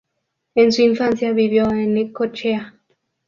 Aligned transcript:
En 0.55 0.71
su 0.71 0.81
infancia 0.81 1.31
vivió 1.31 1.69
en 1.69 1.93
Necochea. 1.93 2.73